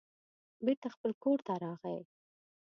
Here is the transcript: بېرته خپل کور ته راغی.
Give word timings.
بېرته 0.65 0.87
خپل 0.95 1.11
کور 1.23 1.39
ته 1.47 1.53
راغی. 1.63 1.99